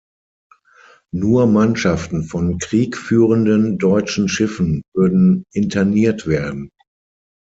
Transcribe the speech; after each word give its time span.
Nur 1.13 1.45
Mannschaften 1.45 2.23
von 2.23 2.57
kriegführenden 2.57 3.77
deutschen 3.77 4.29
Schiffen 4.29 4.81
würden 4.95 5.43
interniert 5.53 6.25
werden. 6.25 6.71